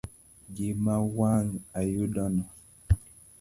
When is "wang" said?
1.17-1.49